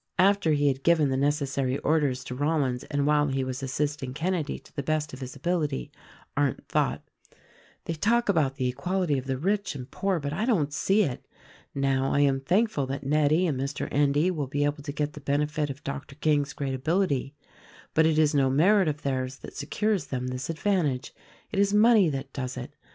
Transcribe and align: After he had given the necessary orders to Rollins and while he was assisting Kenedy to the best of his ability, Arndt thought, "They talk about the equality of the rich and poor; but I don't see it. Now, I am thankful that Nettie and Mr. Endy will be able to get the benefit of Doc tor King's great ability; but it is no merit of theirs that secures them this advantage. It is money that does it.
After 0.17 0.53
he 0.53 0.67
had 0.67 0.81
given 0.81 1.09
the 1.09 1.15
necessary 1.15 1.77
orders 1.77 2.23
to 2.23 2.33
Rollins 2.33 2.83
and 2.85 3.05
while 3.05 3.27
he 3.27 3.43
was 3.43 3.61
assisting 3.61 4.15
Kenedy 4.15 4.57
to 4.57 4.75
the 4.75 4.81
best 4.81 5.13
of 5.13 5.19
his 5.19 5.35
ability, 5.35 5.91
Arndt 6.35 6.67
thought, 6.67 7.03
"They 7.85 7.93
talk 7.93 8.27
about 8.27 8.55
the 8.55 8.67
equality 8.67 9.19
of 9.19 9.27
the 9.27 9.37
rich 9.37 9.75
and 9.75 9.91
poor; 9.91 10.19
but 10.19 10.33
I 10.33 10.45
don't 10.45 10.73
see 10.73 11.03
it. 11.03 11.27
Now, 11.75 12.11
I 12.11 12.21
am 12.21 12.39
thankful 12.39 12.87
that 12.87 13.05
Nettie 13.05 13.45
and 13.45 13.61
Mr. 13.61 13.87
Endy 13.91 14.31
will 14.31 14.47
be 14.47 14.65
able 14.65 14.81
to 14.81 14.91
get 14.91 15.13
the 15.13 15.21
benefit 15.21 15.69
of 15.69 15.83
Doc 15.83 16.07
tor 16.07 16.17
King's 16.19 16.53
great 16.53 16.73
ability; 16.73 17.35
but 17.93 18.07
it 18.07 18.17
is 18.17 18.33
no 18.33 18.49
merit 18.49 18.87
of 18.87 19.03
theirs 19.03 19.35
that 19.41 19.55
secures 19.55 20.07
them 20.07 20.29
this 20.29 20.49
advantage. 20.49 21.13
It 21.51 21.59
is 21.59 21.75
money 21.75 22.09
that 22.09 22.33
does 22.33 22.57
it. 22.57 22.73